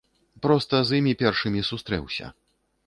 Проста 0.45 0.75
з 0.91 1.01
імі 1.01 1.13
першымі 1.21 1.59
сустрэўся. 1.71 2.25